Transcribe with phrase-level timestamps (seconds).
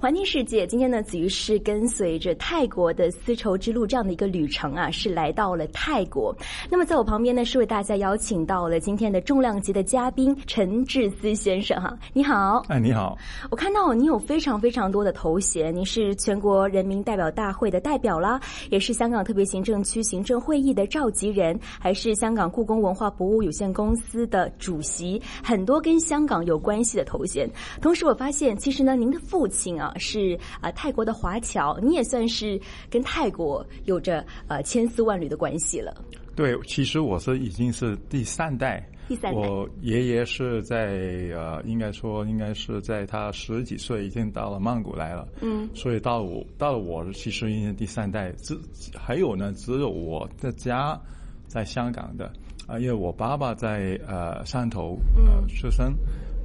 [0.00, 6.34] 环境世界，今天呢，子瑜是跟随着泰国的丝绸之路这样的一个旅程啊，是来到了泰国。
[6.70, 12.64] 那么在我旁边呢，是为大家邀请到了今天的重量级的嘉宾陈志思先生哈，你好。
[12.68, 13.14] 哎，你好。
[13.50, 18.40] 我看到你有非常非常多的头衔，你是全国人民代表大会的代表啦，
[18.70, 27.46] 也是香港特别行政区行政会议的召集人，还是香港故宫文化博物有限公司的主席，很多跟香港有关系的头衔。
[27.82, 29.89] 同时，我发现其实呢，您的父亲啊。
[29.98, 35.94] 是啊，泰国的华侨，你也算是跟泰国有着呃千丝万缕的关系了。
[36.36, 38.86] 对，其实我是已经是第三代。
[39.08, 40.92] 第三代，我爷爷是在
[41.34, 45.28] 呃，应该说应该是在他十几岁已经到了曼谷来了。
[45.40, 45.68] 嗯。
[45.74, 48.56] 所以到我到了我其实已经第三代，只
[48.94, 50.98] 还有呢，只有我的家
[51.46, 52.32] 在香港的
[52.66, 55.92] 啊，因为我爸爸在呃汕头呃出生。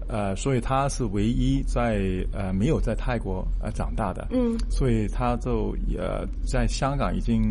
[0.08, 2.02] 呃，所以他是唯一在
[2.32, 7.42] 呃没有在泰国呃长大的，嗯，所以他就呃在香港已经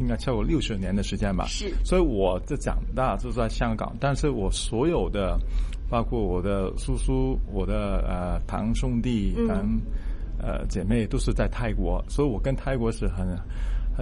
[0.00, 5.38] 应该超过六十年的时间吧，是，所以我的长大就在香港，但是我所有的，
[5.88, 9.80] 包括我的叔叔、我的呃堂兄弟、堂
[10.38, 13.38] 呃姐妹都是在泰国，所以我跟泰国是很。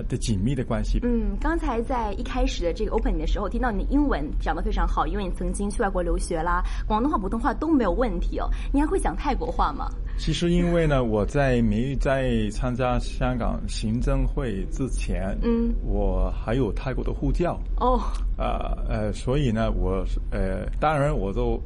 [0.09, 1.01] 的紧密的关系。
[1.03, 8.49] 嗯，刚才在一开始的这个 opening 的时候，听到你的英文讲得非常好，因为你曾经去外国留学啦，广东话、普通话都没有问题哦。
[8.73, 9.91] 你还会讲泰国话吗？
[10.19, 18.01] 其实因为呢，我在没在参加香港行政会之前，嗯，我还有泰国的护照哦，
[18.37, 21.61] 呃呃，所以呢，我呃，当然我都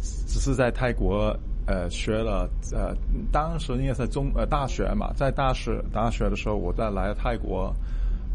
[0.00, 1.34] 只是在泰国。
[1.66, 2.94] 呃，学了呃，
[3.32, 7.74] 当时应该在中呃大学嘛，在大学大学的时候，我在来泰国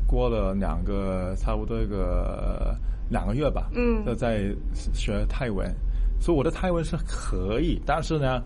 [0.07, 2.75] 过了两个差不多一个
[3.07, 4.51] 两个月吧，嗯，就在
[4.93, 5.71] 学泰文，
[6.19, 8.41] 所以我的泰文是可以，但是呢，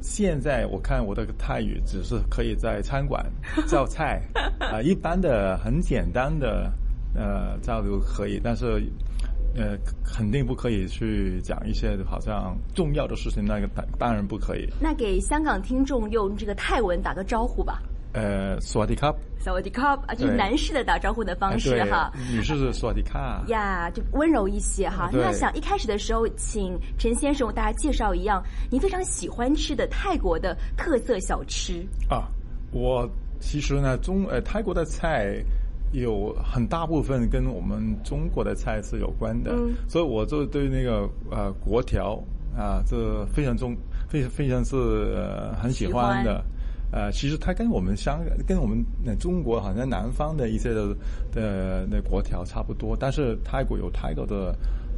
[0.00, 3.24] 现在我看我的泰语只是可以在餐馆
[3.68, 4.20] 叫菜
[4.58, 6.72] 啊，一般的很简单的
[7.14, 8.82] 呃交流可以，但是。
[9.56, 9.74] 呃，
[10.04, 14.68] 肯定不可以去讲一些好像重要的事情，那个当当然不可以。
[14.78, 17.80] 那给香港听众用这个泰文打个招呼吧。
[18.12, 22.12] 呃，萨瓦迪卡，萨瓦迪卡啊，就是男士的打招呼的方式哈。
[22.30, 23.42] 女士是萨瓦迪卡。
[23.48, 25.10] 呀，就温柔一些哈。
[25.12, 31.82] 那想一开始的时候，请陈先生为大家介绍一样您非常喜欢吃的泰国的特色小吃。
[32.10, 32.28] 啊，
[32.72, 33.08] 我
[33.40, 35.42] 其实呢，中呃泰国的菜。
[36.02, 39.56] 有很大部分跟我们中国的菜是有关的，
[39.88, 42.22] 所以我就对那个呃国条
[42.56, 43.74] 啊，这非常中
[44.08, 45.16] 非常非常是
[45.60, 46.44] 很喜欢的。
[46.92, 48.84] 呃，其实它跟我们香跟我们
[49.18, 50.94] 中国好像南方的一些的
[51.32, 54.54] 的那国条差不多，但是泰国有泰国的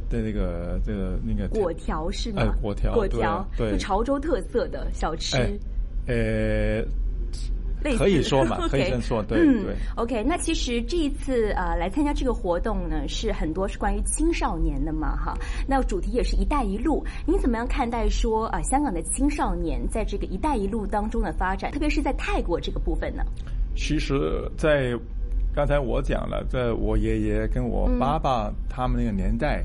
[0.09, 2.55] 的那个这个那个果条是吗？
[2.61, 5.59] 果条果条对潮州特色的小吃。
[6.07, 6.83] 呃。
[7.97, 9.75] 可以说嘛， 可以这么说，对对。
[9.95, 15.37] OK，那其实这一次呃来参加这个活动呢，是很多是关于青少年的嘛，哈。
[15.67, 23.23] 那主题也是一带一路，您怎么样看待说啊香港的青少年在这个一带一路当中的发展，特别是在泰国这个部分呢？
[23.75, 24.93] 其实，在
[25.55, 29.63] 刚才我讲了，在我爷爷跟我爸爸他们那个年代，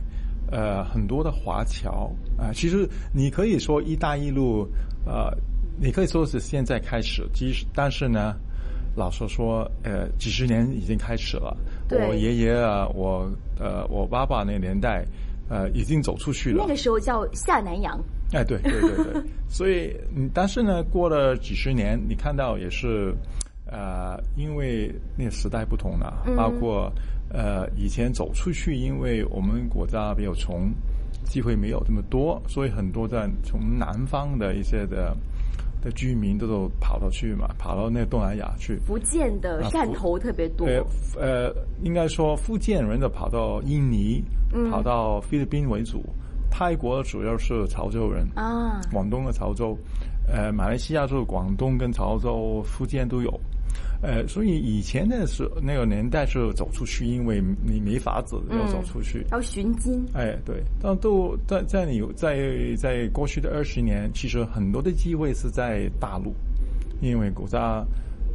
[0.52, 4.68] 呃，很多的华侨啊，其实你可以说一带一路
[5.04, 5.36] 呃。
[5.76, 8.36] 你可以说是现在开始，其实但是呢，
[8.94, 11.56] 老实说，呃，几十年已经开始了。
[11.90, 15.04] 我爷爷啊，我呃，我爸爸那个年代，
[15.48, 16.58] 呃，已经走出去了。
[16.60, 17.98] 那个时候叫下南洋。
[18.32, 19.22] 哎，对对对对。
[19.50, 19.92] 所以，
[20.32, 23.12] 但是呢，过了几十年，你看到也是，
[23.66, 26.90] 呃，因为那个时代不同了，包括
[27.30, 30.72] 呃，以前走出去，因为我们国家比较穷，
[31.24, 35.16] 机会没有这么多，所以很多在从南方的一些的。
[35.84, 38.78] 的居民都都跑到去嘛，跑到那个东南亚去。
[38.86, 40.66] 福建的汕头特别多。
[41.20, 44.24] 呃，应该说福建人都跑到印尼，
[44.70, 46.02] 跑到菲律宾为主。
[46.50, 49.76] 泰国主要是潮州人啊，广东的潮州。
[50.26, 53.40] 呃，马来西亚就是广东跟潮州、福建都有。
[54.02, 60.04] 呃，所以以前的是那个年代是走出去，因为你没法子要走出去，要寻金。
[60.12, 62.36] 哎，对，但都在在你在
[62.76, 66.34] 在过去的二十年，其实很多的机会是在大陆，
[67.00, 67.82] 因为国家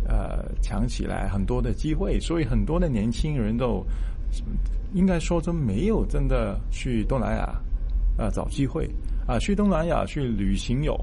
[0.07, 3.85] 呃强起来，很多的机会，所以很多的年轻人都
[4.95, 7.43] 应该说真没有真的去东南亚
[8.17, 8.89] 啊找机会
[9.27, 10.99] 啊，去东南亚去旅行有，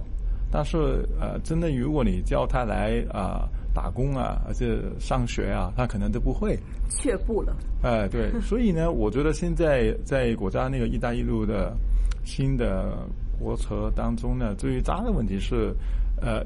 [0.51, 3.49] 但是呃，真的如果你叫他来啊。
[3.77, 6.59] 打工啊，而且上学啊，他可能都不会，
[6.89, 7.55] 却步了。
[7.83, 11.77] 哎，对， 所以呢，我觉得现在在国家那个“一带一路”的
[12.25, 13.07] 新的
[13.39, 15.77] 国策当中呢，最大的问题是，
[16.23, 16.43] 呃，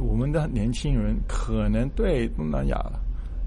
[0.00, 2.76] 我们的年轻人可能对东南亚，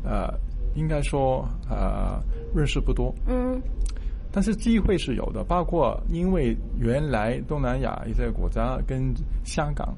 [0.06, 0.34] 呃，
[0.74, 2.24] 应该说呃
[2.56, 3.14] 认识不多。
[3.28, 3.62] 嗯。
[4.32, 9.14] 但是机会是有的，包括因为原来东南亚一些国家跟
[9.46, 9.96] 香港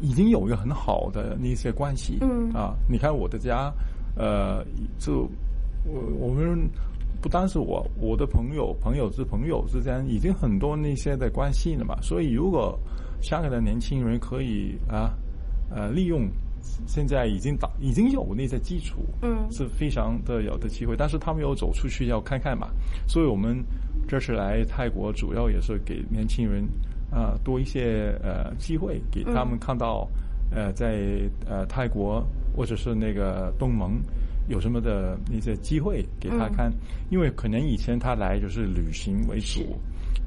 [0.00, 2.18] 已经有一个很好的那些关系。
[2.20, 2.50] 嗯。
[2.52, 3.72] 啊，你看我的家，
[4.16, 4.64] 呃，
[4.98, 5.28] 就
[5.84, 6.58] 我我们
[7.20, 11.96] 不单是我，我的朋友朋友之朋友之间已经很多那些的关系了嘛。
[12.00, 12.78] 所以如果
[13.20, 15.14] 香港的年轻人可以啊，
[15.70, 16.28] 呃，利用。
[16.86, 22.68] 现在已经打已经有那些基础，嗯，是非常的有的机会，但是他们要走出去要看看嘛，
[23.06, 23.64] 所以我们
[24.08, 26.68] 这次来泰国主要也是给年轻人
[27.10, 30.08] 啊多一些呃机会，给他们看到
[30.50, 32.26] 呃在呃泰国
[32.56, 34.00] 或者是那个东盟
[34.48, 36.72] 有什么的那些机会给他看，
[37.10, 39.78] 因为可能以前他来就是旅行为主，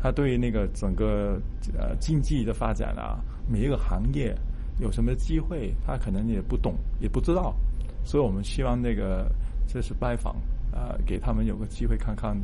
[0.01, 1.41] 他对那个整个
[1.77, 4.35] 呃经济的发展啊，每一个行业。
[4.79, 7.55] 有什么机会，他可能也不懂，也不知道，
[8.03, 9.31] 所以我们希望那个
[9.67, 10.33] 这是拜访，
[10.71, 12.35] 啊，给他们有个机会看看，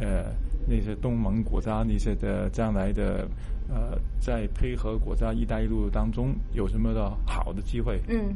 [0.00, 0.32] 呃，
[0.66, 3.28] 那些东盟国家那些的将来的，
[3.68, 8.00] 呃，在配合国家“一带一路”当中有什么的好的机会。
[8.08, 8.34] 嗯。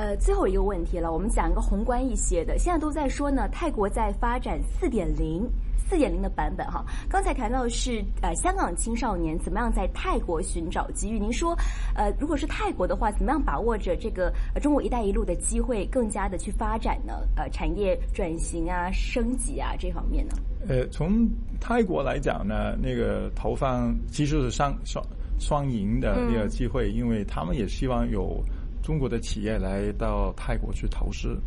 [0.00, 2.56] 呃，最后一个问题了，我们讲一个宏观一些的。
[2.56, 6.82] 现在都在说呢，泰国在发展四点零，四点零的版本哈。
[7.06, 11.18] 刚才谈到的是呃，香港青少年怎么样在泰国寻找机遇？
[11.18, 11.54] 您说，
[11.94, 17.12] 呃，如果是泰国的话，怎么样把握着这个呃中国“一带一路”的机会，更加的去发展呢？
[17.36, 20.32] 呃，产业转型啊、升级啊这方面呢？
[20.66, 21.28] 呃，从
[21.60, 25.04] 泰国来讲呢，那个投放其实是双双
[25.38, 28.42] 双赢的那个机会，因为他们也希望有。
[28.90, 31.40] 中国的企业来到泰国去投资，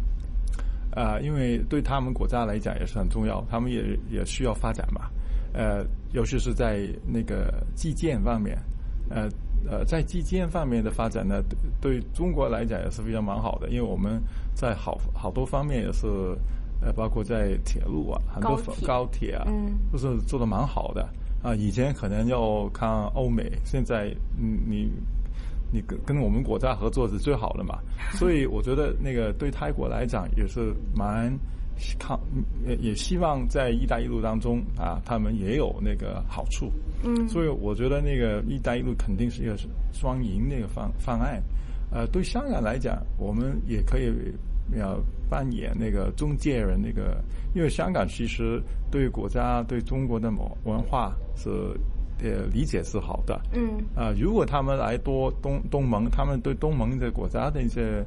[0.96, 5.10] 啊，因为对他们国家来讲也是很重要，他们也也需要发展嘛，
[5.52, 8.58] 呃，尤其是在那个基建方面，
[9.10, 9.28] 呃
[9.70, 11.44] 呃，在基建方面的发展呢，
[11.82, 14.22] 对中国来讲也是非常蛮好的，因为我们
[14.54, 16.08] 在好好多方面也是，
[16.80, 18.58] 呃，包括在铁路啊，很多
[18.88, 21.10] 高铁啊，嗯，都是做的蛮好的
[21.44, 21.54] 啊。
[21.54, 24.90] 以前可能要看欧美，现在嗯你。
[25.74, 27.80] 你跟跟我们国家合作是最好的嘛，
[28.14, 31.36] 所以我觉得那个对泰国来讲也是蛮
[31.98, 32.18] 看
[32.68, 36.72] 也也希望在“一带一路”当中啊，他们也有那个好处。
[37.04, 39.58] 嗯，所以我觉得那个“一带一路”肯定是一个
[39.92, 41.42] 双赢那个方方案。
[41.92, 44.14] 呃，对香港来讲，我们也可以
[44.78, 44.98] 要
[45.30, 47.20] 扮演那个中介人，那个
[47.56, 48.62] 因为香港其实
[48.92, 51.50] 对国家对中国的某文化是。
[52.20, 53.42] 呃，理解是好的。
[53.54, 53.84] 嗯。
[53.96, 58.04] 啊，如果他们来多东东盟，他们对东盟的国家的一些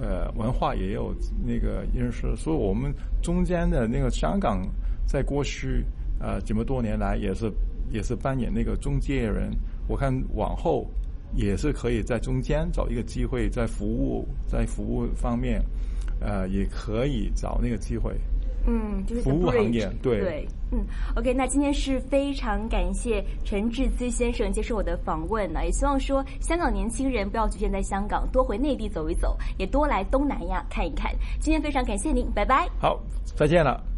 [0.00, 1.14] 呃文化也有
[1.44, 2.92] 那个认识，所以我们
[3.22, 4.66] 中间的那个香港
[5.06, 5.84] 在过去
[6.20, 7.50] 呃这么多年来也是
[7.90, 9.50] 也是扮演那个中介人。
[9.86, 10.88] 我看往后
[11.34, 15.62] 也是可以在中间找一个机会，在服务在服务方面，
[16.20, 18.14] 呃，也可以找那个机会。
[18.66, 20.84] 嗯，就是服务行业，对对，嗯
[21.16, 31.12] ，OK，那今天是非常感谢陈志资先生接受我的访问呢，也希望说香港年轻人不要局限在香港，多回内地走一走，也多来东南亚看一看。
[31.38, 32.68] 今天非常感谢您，拜拜。
[32.78, 32.98] 好，
[33.36, 33.93] 再见了。